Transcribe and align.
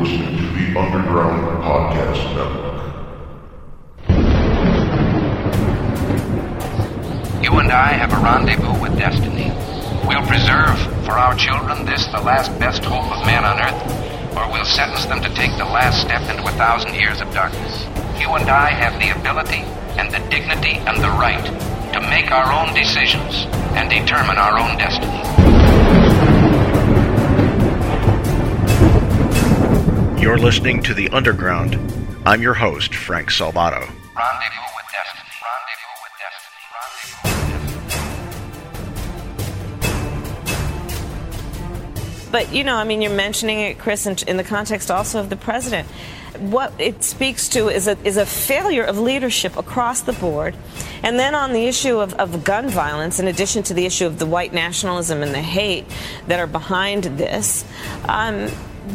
listening 0.00 0.36
to 0.36 0.42
the 0.54 0.78
Underground 0.80 1.62
Podcast 1.62 2.20
Network. 2.34 2.94
You 7.44 7.58
and 7.60 7.70
I 7.70 7.92
have 7.92 8.12
a 8.12 8.16
rendezvous 8.18 8.80
with 8.82 8.96
destiny. 8.98 9.50
We'll 10.08 10.26
preserve 10.26 10.76
for 11.04 11.12
our 11.12 11.34
children 11.36 11.86
this, 11.86 12.06
the 12.06 12.20
last 12.20 12.48
best 12.58 12.84
hope 12.84 13.06
of 13.16 13.24
man 13.26 13.44
on 13.44 13.60
earth, 13.62 14.36
or 14.36 14.50
we'll 14.52 14.64
sentence 14.66 15.06
them 15.06 15.22
to 15.22 15.28
take 15.34 15.52
the 15.58 15.64
last 15.64 16.00
step 16.02 16.22
into 16.28 16.42
a 16.46 16.52
thousand 16.58 16.94
years 16.94 17.20
of 17.20 17.32
darkness. 17.32 17.84
You 18.20 18.30
and 18.34 18.48
I 18.50 18.68
have 18.70 18.98
the 18.98 19.14
ability 19.18 19.62
and 20.00 20.10
the 20.10 20.20
dignity 20.30 20.78
and 20.90 21.02
the 21.02 21.10
right 21.10 21.44
to 21.94 22.00
make 22.10 22.32
our 22.32 22.50
own 22.52 22.74
decisions 22.74 23.46
and 23.78 23.88
determine 23.88 24.38
our 24.38 24.58
own 24.58 24.76
destiny. 24.76 25.43
You're 30.24 30.38
listening 30.38 30.82
to 30.84 30.94
The 30.94 31.06
Underground. 31.10 31.76
I'm 32.24 32.40
your 32.40 32.54
host, 32.54 32.94
Frank 32.94 33.28
Salvato. 33.28 33.82
But, 42.32 42.50
you 42.54 42.64
know, 42.64 42.74
I 42.76 42.84
mean, 42.84 43.02
you're 43.02 43.14
mentioning 43.14 43.60
it, 43.60 43.78
Chris, 43.78 44.06
in, 44.06 44.38
the 44.38 44.44
context 44.44 44.90
also 44.90 45.20
of 45.20 45.28
the 45.28 45.36
president. 45.36 45.86
What 46.38 46.72
it 46.78 47.04
speaks 47.04 47.46
to 47.50 47.68
is 47.68 47.86
a, 47.86 47.98
is 48.08 48.16
a 48.16 48.24
failure 48.24 48.84
of 48.84 48.98
leadership 48.98 49.58
across 49.58 50.00
the 50.00 50.14
board. 50.14 50.56
And 51.02 51.18
then 51.18 51.34
on 51.34 51.52
the 51.52 51.64
issue 51.66 51.98
of, 51.98 52.14
of, 52.14 52.42
gun 52.44 52.70
violence, 52.70 53.20
in 53.20 53.28
addition 53.28 53.62
to 53.64 53.74
the 53.74 53.84
issue 53.84 54.06
of 54.06 54.18
the 54.18 54.24
white 54.26 54.54
nationalism 54.54 55.22
and 55.22 55.34
the 55.34 55.42
hate 55.42 55.84
that 56.28 56.40
are 56.40 56.46
behind 56.46 57.04
this, 57.04 57.62
um, 58.08 58.48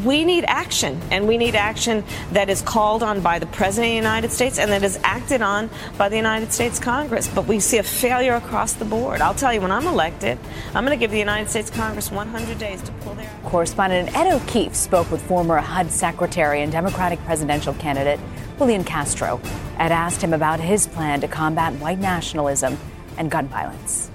we 0.06 0.24
need 0.24 0.46
action, 0.48 1.00
and 1.12 1.28
we 1.28 1.38
need 1.38 1.56
action 1.56 2.04
that 2.32 2.50
is 2.50 2.62
called 2.62 3.02
on 3.02 3.22
by 3.22 3.40
the 3.40 3.48
President 3.48 3.88
of 3.88 3.92
the 3.92 3.96
United 3.96 4.32
States 4.32 4.60
and 4.60 4.72
that 4.72 4.84
is 4.84 5.00
acted 5.04 5.42
on 5.42 5.70
by 5.98 6.10
the 6.10 6.16
United 6.16 6.52
States 6.54 6.80
Congress. 6.80 7.28
But 7.28 7.46
we 7.48 7.60
see 7.60 7.80
a 7.80 7.84
failure 7.84 8.36
across 8.36 8.74
the 8.74 8.86
board. 8.86 9.22
I'll 9.22 9.34
tell 9.34 9.54
you, 9.54 9.62
when 9.62 9.72
I'm 9.72 9.88
elected, 9.88 10.38
I'm 10.76 10.86
going 10.86 10.98
to 10.98 11.00
give 11.00 11.12
the 11.12 11.18
United 11.20 11.50
States 11.50 11.70
Congress 11.70 12.12
100 12.12 12.58
days 12.58 12.82
to 12.84 12.92
pull 12.94 13.14
their. 13.16 13.30
Correspondent 13.46 14.16
Ed 14.16 14.32
O'Keefe 14.32 14.76
spoke 14.76 15.10
with 15.12 15.22
former 15.24 15.58
HUD 15.58 15.90
Secretary 15.90 16.62
and 16.62 16.72
Democratic 16.72 17.20
presidential 17.22 17.74
candidate 17.76 18.20
Julian 18.60 18.84
Castro 18.84 19.40
and 19.80 19.92
asked 19.92 20.22
him 20.22 20.34
about 20.34 20.60
his 20.60 20.86
plan 20.86 21.20
to 21.22 21.28
combat 21.28 21.74
white 21.76 22.00
nationalism 22.00 22.78
and 23.18 23.32
gun 23.32 23.48
violence. 23.48 24.12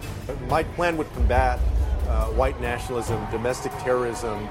My 0.49 0.63
plan 0.63 0.97
would 0.99 1.13
combat 1.15 1.59
uh, 2.07 2.27
white 2.27 2.61
nationalism, 2.61 3.25
domestic 3.31 3.73
terrorism, 3.81 4.47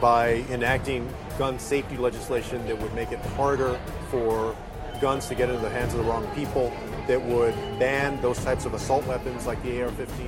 by 0.00 0.44
enacting 0.50 1.08
gun 1.38 1.58
safety 1.58 1.96
legislation 1.96 2.64
that 2.66 2.78
would 2.78 2.94
make 2.94 3.12
it 3.12 3.20
harder 3.36 3.78
for 4.10 4.56
guns 5.00 5.26
to 5.28 5.34
get 5.34 5.48
into 5.50 5.60
the 5.60 5.70
hands 5.70 5.92
of 5.92 5.98
the 5.98 6.04
wrong 6.04 6.26
people, 6.34 6.72
that 7.06 7.20
would 7.20 7.54
ban 7.78 8.20
those 8.22 8.42
types 8.42 8.64
of 8.64 8.74
assault 8.74 9.06
weapons 9.06 9.46
like 9.46 9.62
the 9.62 9.82
AR 9.82 9.90
15. 9.90 10.26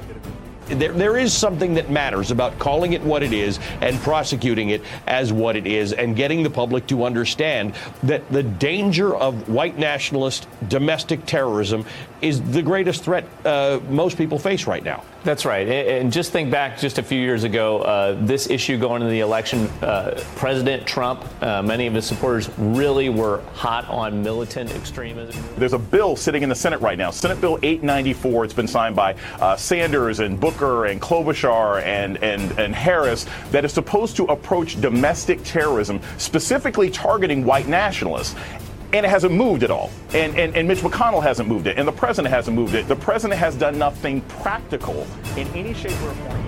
There, 0.79 0.93
there 0.93 1.17
is 1.17 1.33
something 1.33 1.73
that 1.75 1.89
matters 1.91 2.31
about 2.31 2.59
calling 2.59 2.93
it 2.93 3.01
what 3.01 3.23
it 3.23 3.33
is 3.33 3.59
and 3.81 3.99
prosecuting 4.01 4.69
it 4.69 4.83
as 5.07 5.33
what 5.33 5.57
it 5.57 5.67
is 5.67 5.95
and 5.95 6.15
getting 6.15 6.43
the 6.43 6.51
public 6.51 6.87
to 6.89 7.05
understand 7.05 7.73
that 8.03 8.31
the 8.31 8.43
danger 8.43 9.17
of 9.17 9.49
white 9.49 9.79
nationalist 9.79 10.47
domestic 10.69 11.25
terrorism 11.25 11.87
is 12.21 12.43
the 12.53 12.61
greatest 12.61 13.03
threat 13.03 13.25
uh, 13.47 13.81
most 13.89 14.19
people 14.19 14.39
face 14.39 14.67
right 14.67 14.85
now. 14.85 15.03
That's 15.25 15.45
right. 15.45 15.67
And 15.69 16.13
just 16.13 16.31
think 16.31 16.49
back 16.49 16.79
just 16.79 16.99
a 16.99 17.03
few 17.03 17.19
years 17.21 17.43
ago, 17.43 17.81
uh, 17.83 18.17
this 18.25 18.49
issue 18.49 18.79
going 18.79 19.03
into 19.03 19.11
the 19.11 19.19
election, 19.21 19.67
uh, 19.83 20.23
President 20.37 20.87
Trump, 20.87 21.25
uh, 21.43 21.61
many 21.61 21.89
of 21.89 21.95
his 21.95 22.07
supporters 22.07 22.49
really 22.57 23.09
were 23.09 23.43
hot 23.55 23.89
on 23.89 24.23
militant 24.23 24.73
extremism. 24.77 25.43
There's 25.57 25.73
a 25.73 25.79
bill 25.79 26.15
sitting 26.15 26.45
in 26.45 26.49
the 26.49 26.55
Senate 26.55 26.81
right 26.81 26.97
now, 26.97 27.11
Senate 27.11 27.41
Bill 27.41 27.59
894. 27.65 28.45
It's 28.45 28.55
been 28.55 28.69
signed 28.69 28.95
by 28.95 29.15
uh, 29.41 29.57
Sanders 29.57 30.21
and 30.21 30.39
Booker 30.39 30.87
and 30.87 31.01
Klobuchar 31.03 31.83
and, 31.83 32.23
and, 32.23 32.53
and 32.59 32.73
Harris 32.73 33.27
that 33.51 33.65
is 33.65 33.73
supposed 33.73 34.15
to 34.19 34.25
approach 34.27 34.81
domestic 34.81 35.43
terrorism, 35.43 36.01
specifically 36.19 36.91
targeting 36.91 37.45
white 37.45 37.67
nationalists 37.67 38.37
and 38.93 39.05
it 39.05 39.09
hasn't 39.09 39.33
moved 39.33 39.63
at 39.63 39.71
all. 39.71 39.91
And, 40.15 40.37
and, 40.39 40.57
and 40.57 40.67
Mitch 40.67 40.79
McConnell 40.81 41.23
hasn't 41.23 41.49
moved 41.49 41.67
it, 41.67 41.79
and 41.79 41.87
the 41.87 41.93
president 41.93 42.33
hasn't 42.33 42.57
moved 42.57 42.75
it. 42.75 42.89
The 42.89 42.97
president 42.97 43.39
has 43.39 43.55
done 43.55 43.79
nothing 43.79 44.21
practical 44.23 45.07
in 45.37 45.47
any 45.49 45.75
shape 45.75 45.93
or 45.93 46.13
form. 46.13 46.45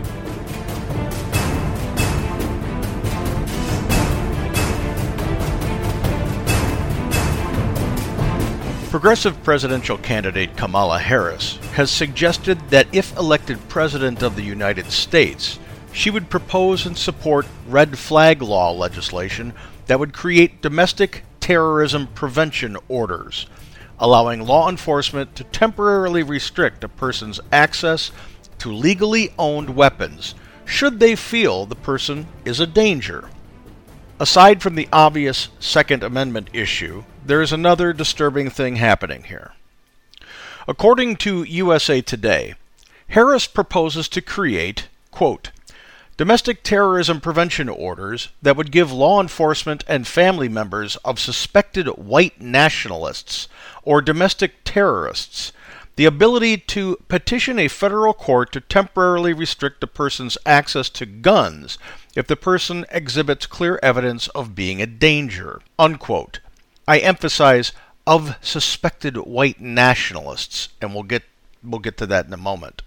Progressive 8.90 9.40
presidential 9.44 9.96
candidate 9.98 10.56
Kamala 10.56 10.98
Harris 10.98 11.58
has 11.74 11.92
suggested 11.92 12.58
that 12.70 12.88
if 12.92 13.16
elected 13.16 13.56
President 13.68 14.20
of 14.22 14.34
the 14.34 14.42
United 14.42 14.86
States, 14.90 15.60
she 15.92 16.10
would 16.10 16.28
propose 16.28 16.86
and 16.86 16.98
support 16.98 17.46
red 17.68 17.96
flag 17.96 18.42
law 18.42 18.72
legislation 18.72 19.52
that 19.86 20.00
would 20.00 20.12
create 20.12 20.60
domestic 20.60 21.22
terrorism 21.50 22.06
prevention 22.14 22.76
orders, 22.88 23.48
allowing 23.98 24.40
law 24.40 24.68
enforcement 24.68 25.34
to 25.34 25.42
temporarily 25.42 26.22
restrict 26.22 26.84
a 26.84 26.88
person's 26.88 27.40
access 27.50 28.12
to 28.56 28.72
legally 28.72 29.34
owned 29.36 29.68
weapons 29.68 30.36
should 30.64 31.00
they 31.00 31.16
feel 31.16 31.66
the 31.66 31.74
person 31.74 32.24
is 32.44 32.60
a 32.60 32.66
danger. 32.68 33.28
Aside 34.20 34.62
from 34.62 34.76
the 34.76 34.88
obvious 34.92 35.48
Second 35.58 36.04
Amendment 36.04 36.50
issue, 36.52 37.02
there 37.26 37.42
is 37.42 37.52
another 37.52 37.92
disturbing 37.92 38.48
thing 38.48 38.76
happening 38.76 39.24
here. 39.24 39.50
According 40.68 41.16
to 41.16 41.42
USA 41.42 42.00
Today, 42.00 42.54
Harris 43.08 43.48
proposes 43.48 44.08
to 44.10 44.20
create, 44.20 44.86
quote, 45.10 45.50
domestic 46.20 46.62
terrorism 46.62 47.18
prevention 47.18 47.66
orders 47.70 48.28
that 48.42 48.54
would 48.54 48.70
give 48.70 48.92
law 48.92 49.22
enforcement 49.22 49.82
and 49.88 50.06
family 50.06 50.50
members 50.50 50.96
of 50.96 51.18
suspected 51.18 51.86
white 51.96 52.38
nationalists 52.38 53.48
or 53.84 54.02
domestic 54.02 54.52
terrorists 54.62 55.50
the 55.96 56.04
ability 56.04 56.58
to 56.58 56.98
petition 57.08 57.58
a 57.58 57.68
federal 57.68 58.12
court 58.12 58.52
to 58.52 58.60
temporarily 58.60 59.32
restrict 59.32 59.82
a 59.82 59.86
person's 59.86 60.36
access 60.44 60.90
to 60.90 61.06
guns 61.06 61.78
if 62.14 62.26
the 62.26 62.36
person 62.36 62.84
exhibits 62.90 63.46
clear 63.46 63.80
evidence 63.82 64.28
of 64.28 64.54
being 64.54 64.82
a 64.82 64.86
danger. 64.86 65.58
Unquote. 65.78 66.40
I 66.86 66.98
emphasize 66.98 67.72
of 68.06 68.36
suspected 68.42 69.16
white 69.16 69.58
nationalists, 69.60 70.68
and 70.82 70.92
we'll 70.92 71.02
get 71.04 71.22
we'll 71.64 71.78
get 71.80 71.96
to 71.96 72.06
that 72.08 72.26
in 72.26 72.32
a 72.34 72.36
moment. 72.36 72.82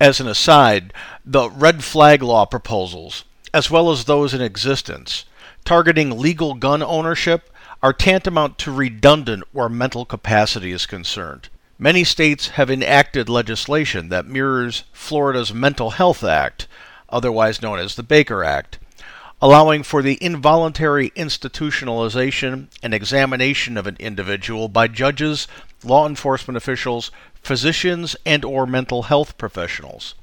As 0.00 0.20
an 0.20 0.28
aside, 0.28 0.92
the 1.24 1.50
red 1.50 1.82
flag 1.82 2.22
law 2.22 2.46
proposals, 2.46 3.24
as 3.52 3.68
well 3.70 3.90
as 3.90 4.04
those 4.04 4.32
in 4.32 4.40
existence, 4.40 5.24
targeting 5.64 6.20
legal 6.20 6.54
gun 6.54 6.84
ownership 6.84 7.50
are 7.82 7.92
tantamount 7.92 8.58
to 8.58 8.70
redundant 8.72 9.42
where 9.50 9.68
mental 9.68 10.04
capacity 10.04 10.70
is 10.70 10.86
concerned. 10.86 11.48
Many 11.80 12.04
states 12.04 12.50
have 12.50 12.70
enacted 12.70 13.28
legislation 13.28 14.08
that 14.08 14.26
mirrors 14.26 14.84
Florida's 14.92 15.52
Mental 15.52 15.90
Health 15.90 16.22
Act, 16.22 16.68
otherwise 17.08 17.60
known 17.60 17.80
as 17.80 17.94
the 17.96 18.02
Baker 18.04 18.44
Act, 18.44 18.78
allowing 19.42 19.82
for 19.82 20.02
the 20.02 20.18
involuntary 20.22 21.10
institutionalization 21.10 22.68
and 22.84 22.94
examination 22.94 23.76
of 23.76 23.86
an 23.88 23.96
individual 23.98 24.68
by 24.68 24.86
judges 24.88 25.46
law 25.84 26.06
enforcement 26.06 26.56
officials, 26.56 27.10
physicians, 27.42 28.16
and 28.26 28.44
or 28.44 28.66
mental 28.66 29.04
health 29.04 29.36
professionals. 29.38 30.14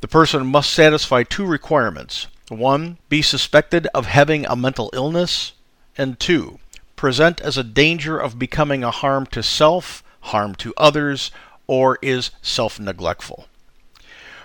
The 0.00 0.08
person 0.08 0.46
must 0.46 0.72
satisfy 0.72 1.22
two 1.24 1.44
requirements. 1.44 2.26
One, 2.48 2.98
be 3.08 3.20
suspected 3.20 3.88
of 3.94 4.06
having 4.06 4.46
a 4.46 4.56
mental 4.56 4.90
illness, 4.92 5.52
and 5.96 6.18
two, 6.18 6.58
present 6.96 7.40
as 7.40 7.58
a 7.58 7.64
danger 7.64 8.18
of 8.18 8.38
becoming 8.38 8.82
a 8.84 8.90
harm 8.90 9.26
to 9.26 9.42
self, 9.42 10.02
harm 10.22 10.54
to 10.56 10.72
others, 10.76 11.30
or 11.66 11.98
is 12.00 12.30
self 12.40 12.80
neglectful. 12.80 13.46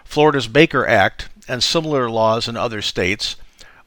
Florida's 0.04 0.48
Baker 0.48 0.86
Act 0.86 1.30
and 1.48 1.64
similar 1.64 2.10
laws 2.10 2.48
in 2.48 2.56
other 2.58 2.82
states 2.82 3.36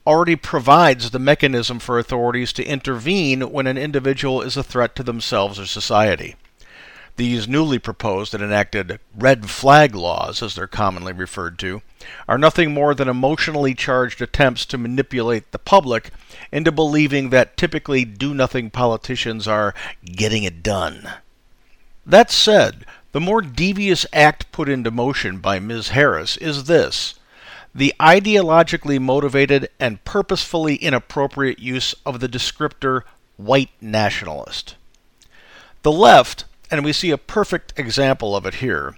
already 0.06 0.36
provides 0.36 1.10
the 1.10 1.18
mechanism 1.18 1.78
for 1.80 1.98
authorities 1.98 2.52
to 2.52 2.64
intervene 2.64 3.40
when 3.50 3.66
an 3.66 3.76
individual 3.76 4.40
is 4.40 4.56
a 4.56 4.62
threat 4.62 4.94
to 4.94 5.02
themselves 5.02 5.58
or 5.58 5.66
society. 5.66 6.36
These 7.16 7.48
newly 7.48 7.78
proposed 7.78 8.34
and 8.34 8.44
enacted 8.44 9.00
red 9.16 9.48
flag 9.50 9.94
laws, 9.94 10.42
as 10.42 10.54
they're 10.54 10.66
commonly 10.66 11.12
referred 11.14 11.58
to, 11.60 11.80
are 12.28 12.38
nothing 12.38 12.72
more 12.74 12.94
than 12.94 13.08
emotionally 13.08 13.74
charged 13.74 14.20
attempts 14.20 14.66
to 14.66 14.78
manipulate 14.78 15.50
the 15.50 15.58
public 15.58 16.10
into 16.52 16.70
believing 16.70 17.30
that 17.30 17.56
typically 17.56 18.04
do 18.04 18.34
nothing 18.34 18.70
politicians 18.70 19.48
are 19.48 19.74
getting 20.04 20.44
it 20.44 20.62
done. 20.62 21.08
That 22.04 22.30
said, 22.30 22.84
the 23.12 23.20
more 23.20 23.40
devious 23.40 24.04
act 24.12 24.52
put 24.52 24.68
into 24.68 24.90
motion 24.90 25.38
by 25.38 25.58
Ms. 25.58 25.88
Harris 25.88 26.36
is 26.36 26.64
this 26.64 27.14
the 27.76 27.93
ideologically 28.00 28.99
motivated 28.99 29.69
and 29.78 30.02
purposefully 30.06 30.76
inappropriate 30.76 31.58
use 31.58 31.94
of 32.06 32.20
the 32.20 32.28
descriptor 32.28 33.02
white 33.37 33.69
nationalist. 33.82 34.75
The 35.82 35.93
left, 35.93 36.46
and 36.70 36.82
we 36.82 36.94
see 36.94 37.11
a 37.11 37.19
perfect 37.19 37.75
example 37.76 38.34
of 38.34 38.46
it 38.46 38.55
here, 38.55 38.96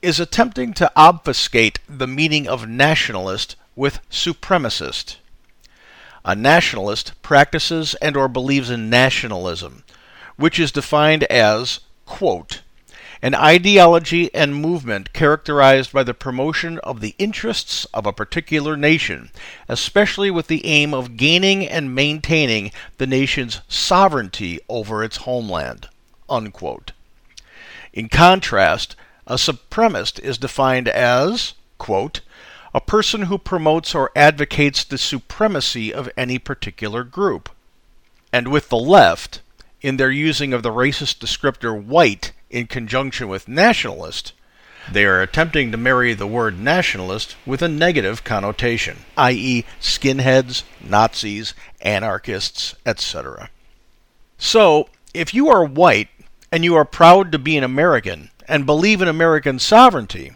is 0.00 0.18
attempting 0.18 0.72
to 0.74 0.90
obfuscate 0.96 1.80
the 1.86 2.06
meaning 2.06 2.48
of 2.48 2.66
nationalist 2.66 3.56
with 3.76 4.00
supremacist. 4.10 5.16
A 6.24 6.34
nationalist 6.34 7.12
practices 7.20 7.94
and 8.00 8.16
or 8.16 8.26
believes 8.28 8.70
in 8.70 8.88
nationalism, 8.88 9.84
which 10.36 10.58
is 10.58 10.72
defined 10.72 11.24
as 11.24 11.80
quote 12.06 12.62
an 13.20 13.34
ideology 13.34 14.32
and 14.34 14.54
movement 14.54 15.12
characterized 15.12 15.92
by 15.92 16.02
the 16.04 16.14
promotion 16.14 16.78
of 16.80 17.00
the 17.00 17.14
interests 17.18 17.84
of 17.92 18.06
a 18.06 18.12
particular 18.12 18.76
nation, 18.76 19.30
especially 19.68 20.30
with 20.30 20.46
the 20.46 20.64
aim 20.66 20.94
of 20.94 21.16
gaining 21.16 21.66
and 21.66 21.94
maintaining 21.94 22.70
the 22.98 23.06
nation's 23.06 23.60
sovereignty 23.68 24.60
over 24.68 25.02
its 25.02 25.18
homeland. 25.18 25.88
Unquote. 26.28 26.92
In 27.92 28.08
contrast, 28.08 28.94
a 29.26 29.34
supremacist 29.34 30.20
is 30.20 30.38
defined 30.38 30.88
as, 30.88 31.54
quote, 31.78 32.20
a 32.74 32.80
person 32.80 33.22
who 33.22 33.38
promotes 33.38 33.94
or 33.94 34.12
advocates 34.14 34.84
the 34.84 34.98
supremacy 34.98 35.92
of 35.92 36.08
any 36.16 36.38
particular 36.38 37.02
group. 37.02 37.48
And 38.32 38.48
with 38.48 38.68
the 38.68 38.76
left, 38.76 39.40
in 39.80 39.96
their 39.96 40.10
using 40.10 40.52
of 40.52 40.62
the 40.62 40.70
racist 40.70 41.18
descriptor 41.18 41.74
white, 41.82 42.32
in 42.50 42.66
conjunction 42.66 43.28
with 43.28 43.48
nationalist, 43.48 44.32
they 44.90 45.04
are 45.04 45.20
attempting 45.20 45.70
to 45.70 45.76
marry 45.76 46.14
the 46.14 46.26
word 46.26 46.58
nationalist 46.58 47.36
with 47.44 47.60
a 47.60 47.68
negative 47.68 48.24
connotation, 48.24 49.04
i.e., 49.18 49.64
skinheads, 49.80 50.62
Nazis, 50.80 51.52
anarchists, 51.82 52.74
etc. 52.86 53.50
So, 54.38 54.88
if 55.12 55.34
you 55.34 55.48
are 55.48 55.64
white 55.64 56.08
and 56.50 56.64
you 56.64 56.74
are 56.74 56.86
proud 56.86 57.32
to 57.32 57.38
be 57.38 57.56
an 57.58 57.64
American 57.64 58.30
and 58.46 58.64
believe 58.64 59.02
in 59.02 59.08
American 59.08 59.58
sovereignty, 59.58 60.32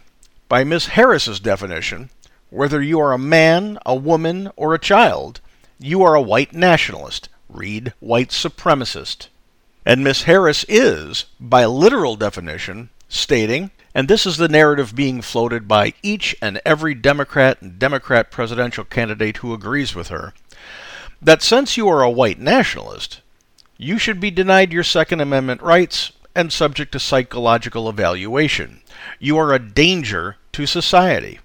by 0.47 0.63
Miss 0.63 0.87
Harris's 0.87 1.39
definition, 1.39 2.11
whether 2.51 2.79
you 2.79 2.99
are 2.99 3.13
a 3.13 3.17
man, 3.17 3.79
a 3.87 3.95
woman, 3.95 4.51
or 4.55 4.75
a 4.75 4.79
child, 4.79 5.41
you 5.79 6.03
are 6.03 6.13
a 6.13 6.21
white 6.21 6.53
nationalist, 6.53 7.27
read 7.49 7.91
white 7.99 8.29
supremacist. 8.29 9.29
And 9.85 10.03
Miss 10.03 10.23
Harris 10.23 10.63
is, 10.69 11.25
by 11.39 11.65
literal 11.65 12.15
definition, 12.15 12.89
stating, 13.09 13.71
and 13.93 14.07
this 14.07 14.25
is 14.25 14.37
the 14.37 14.47
narrative 14.47 14.95
being 14.95 15.21
floated 15.21 15.67
by 15.67 15.93
each 16.01 16.35
and 16.41 16.61
every 16.65 16.93
Democrat 16.93 17.61
and 17.61 17.77
Democrat 17.77 18.31
presidential 18.31 18.85
candidate 18.85 19.37
who 19.37 19.53
agrees 19.53 19.93
with 19.93 20.07
her, 20.07 20.33
that 21.21 21.41
since 21.43 21.75
you 21.75 21.89
are 21.89 22.01
a 22.01 22.09
white 22.09 22.39
nationalist, 22.39 23.19
you 23.77 23.97
should 23.97 24.19
be 24.21 24.31
denied 24.31 24.71
your 24.71 24.83
Second 24.83 25.19
Amendment 25.19 25.61
rights 25.61 26.11
and 26.33 26.51
subject 26.53 26.93
to 26.93 26.99
psychological 26.99 27.89
evaluation. 27.89 28.81
You 29.19 29.37
are 29.37 29.53
a 29.53 29.59
danger 29.59 30.37
to 30.53 30.65
society. 30.65 31.39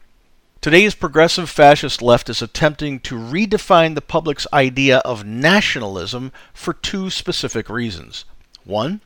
Today's 0.60 0.96
progressive 0.96 1.49
fascist 1.49 2.02
left 2.02 2.28
is 2.28 2.43
attempting 2.43 2.99
to 3.00 3.14
redefine 3.14 3.94
the 3.94 4.00
public's 4.00 4.44
idea 4.52 4.99
of 4.99 5.25
nationalism 5.25 6.32
for 6.52 6.75
two 6.75 7.10
specific 7.10 7.69
reasons. 7.69 8.25
One, 8.64 9.00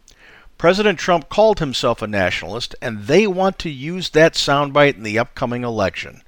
President 0.56 0.98
Trump 0.98 1.28
called 1.28 1.58
himself 1.58 2.00
a 2.00 2.06
nationalist, 2.06 2.74
and 2.80 3.02
they 3.06 3.26
want 3.26 3.58
to 3.60 3.70
use 3.70 4.10
that 4.10 4.32
soundbite 4.32 4.94
in 4.94 5.02
the 5.02 5.18
upcoming 5.18 5.62
election. 5.62 6.22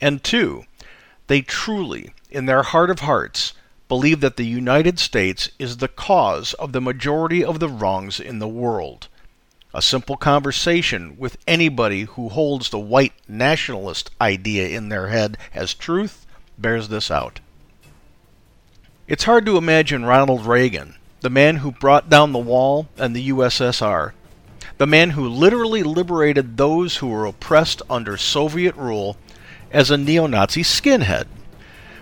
And 0.00 0.24
two, 0.24 0.64
they 1.28 1.42
truly, 1.42 2.12
in 2.28 2.46
their 2.46 2.64
heart 2.64 2.90
of 2.90 2.98
hearts, 2.98 3.52
believe 3.86 4.18
that 4.22 4.36
the 4.36 4.44
United 4.44 4.98
States 4.98 5.50
is 5.60 5.76
the 5.76 5.86
cause 5.86 6.52
of 6.54 6.72
the 6.72 6.80
majority 6.80 7.44
of 7.44 7.60
the 7.60 7.68
wrongs 7.68 8.18
in 8.18 8.40
the 8.40 8.48
world. 8.48 9.06
A 9.74 9.80
simple 9.80 10.18
conversation 10.18 11.16
with 11.18 11.38
anybody 11.48 12.02
who 12.02 12.28
holds 12.28 12.68
the 12.68 12.78
white 12.78 13.14
nationalist 13.26 14.10
idea 14.20 14.68
in 14.68 14.90
their 14.90 15.08
head 15.08 15.38
as 15.54 15.72
truth 15.72 16.26
bears 16.58 16.88
this 16.88 17.10
out. 17.10 17.40
It's 19.08 19.24
hard 19.24 19.46
to 19.46 19.56
imagine 19.56 20.04
Ronald 20.04 20.44
Reagan, 20.44 20.96
the 21.22 21.30
man 21.30 21.56
who 21.56 21.72
brought 21.72 22.10
down 22.10 22.32
the 22.32 22.38
wall 22.38 22.88
and 22.98 23.16
the 23.16 23.30
USSR, 23.30 24.12
the 24.76 24.86
man 24.86 25.10
who 25.10 25.26
literally 25.26 25.82
liberated 25.82 26.58
those 26.58 26.98
who 26.98 27.06
were 27.06 27.24
oppressed 27.24 27.80
under 27.88 28.18
Soviet 28.18 28.76
rule, 28.76 29.16
as 29.70 29.90
a 29.90 29.96
neo 29.96 30.26
Nazi 30.26 30.62
skinhead. 30.62 31.24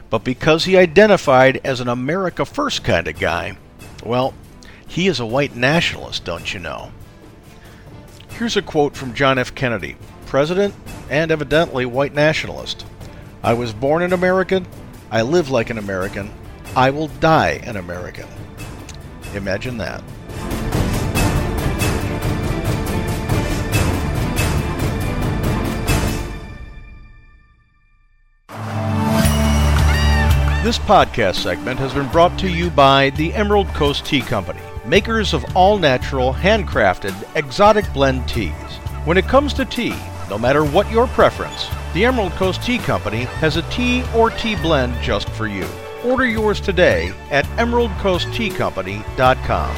But 0.09 0.25
because 0.25 0.65
he 0.65 0.77
identified 0.77 1.61
as 1.63 1.79
an 1.79 1.87
America 1.87 2.45
First 2.45 2.83
kind 2.83 3.07
of 3.07 3.17
guy, 3.21 3.57
well, 4.03 4.35
he 4.89 5.07
is 5.07 5.21
a 5.21 5.27
white 5.27 5.55
nationalist, 5.55 6.25
don't 6.25 6.53
you 6.53 6.59
know? 6.59 6.91
Here's 8.41 8.57
a 8.57 8.63
quote 8.63 8.97
from 8.97 9.13
John 9.13 9.37
F. 9.37 9.55
Kennedy, 9.55 9.97
president 10.25 10.73
and 11.11 11.31
evidently 11.31 11.85
white 11.85 12.15
nationalist 12.15 12.87
I 13.43 13.53
was 13.53 13.75
born 13.75 14.01
an 14.03 14.15
American, 14.15 14.67
I 15.11 15.21
live 15.21 15.51
like 15.51 15.69
an 15.69 15.77
American, 15.77 16.31
I 16.75 16.89
will 16.89 17.09
die 17.09 17.61
an 17.65 17.77
American. 17.77 18.27
Imagine 19.35 19.77
that. 19.77 20.03
This 30.65 30.79
podcast 30.79 31.35
segment 31.35 31.79
has 31.79 31.93
been 31.93 32.09
brought 32.09 32.39
to 32.39 32.49
you 32.49 32.71
by 32.71 33.11
the 33.11 33.35
Emerald 33.35 33.69
Coast 33.75 34.07
Tea 34.07 34.23
Company 34.23 34.61
makers 34.85 35.33
of 35.35 35.45
all 35.57 35.77
natural, 35.79 36.33
handcrafted, 36.33 37.13
exotic 37.37 37.91
blend 37.93 38.29
teas. 38.29 38.53
When 39.05 39.19
it 39.19 39.27
comes 39.27 39.53
to 39.55 39.65
tea, 39.65 39.97
no 40.29 40.39
matter 40.39 40.65
what 40.65 40.89
your 40.91 41.07
preference, 41.09 41.69
the 41.93 42.05
Emerald 42.05 42.31
Coast 42.33 42.63
Tea 42.63 42.79
Company 42.79 43.25
has 43.41 43.57
a 43.57 43.63
tea 43.71 44.05
or 44.15 44.31
tea 44.31 44.55
blend 44.57 44.95
just 45.03 45.29
for 45.31 45.47
you. 45.49 45.67
Order 46.05 46.27
yours 46.27 46.61
today 46.61 47.11
at 47.31 47.45
emeraldcoastteacompany.com. 47.47 49.77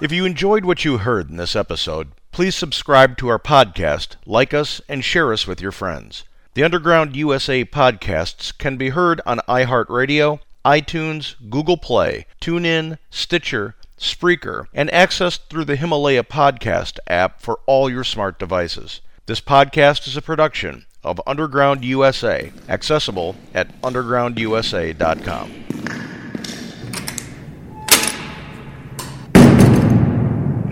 If 0.00 0.10
you 0.12 0.24
enjoyed 0.24 0.64
what 0.64 0.82
you 0.84 0.98
heard 0.98 1.30
in 1.30 1.36
this 1.36 1.54
episode, 1.54 2.08
please 2.32 2.54
subscribe 2.56 3.16
to 3.18 3.26
our 3.28 3.38
podcast, 3.38 4.16
like 4.26 4.54
us, 4.54 4.80
and 4.88 5.04
share 5.04 5.32
us 5.32 5.46
with 5.46 5.60
your 5.60 5.72
friends. 5.72 6.24
The 6.54 6.64
Underground 6.64 7.14
USA 7.16 7.64
podcasts 7.64 8.52
can 8.56 8.76
be 8.76 8.88
heard 8.90 9.20
on 9.26 9.38
iHeartRadio, 9.46 10.40
iTunes, 10.64 11.34
Google 11.48 11.76
Play, 11.76 12.26
TuneIn, 12.40 12.98
Stitcher, 13.10 13.76
Spreaker, 13.98 14.64
and 14.74 14.90
accessed 14.90 15.40
through 15.48 15.64
the 15.64 15.76
Himalaya 15.76 16.22
Podcast 16.22 16.98
app 17.06 17.40
for 17.40 17.60
all 17.66 17.90
your 17.90 18.04
smart 18.04 18.38
devices. 18.38 19.00
This 19.26 19.40
podcast 19.40 20.06
is 20.06 20.16
a 20.16 20.22
production 20.22 20.86
of 21.02 21.20
Underground 21.26 21.84
USA, 21.84 22.52
accessible 22.68 23.36
at 23.54 23.80
undergroundusa.com. 23.80 25.64